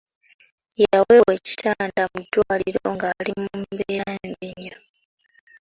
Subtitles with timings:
[0.81, 4.77] Yaweebwa ekitanda mu ddwaliro ng'ali mu mbeera mbi nnyo.